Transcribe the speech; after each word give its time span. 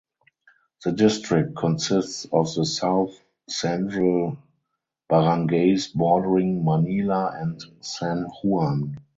The 0.83 0.93
district 0.93 1.55
consists 1.55 2.25
of 2.33 2.51
the 2.55 2.65
south 2.65 3.13
central 3.47 4.35
barangays 5.07 5.93
bordering 5.93 6.65
Manila 6.65 7.35
and 7.39 7.63
San 7.83 8.23
Juan. 8.41 8.97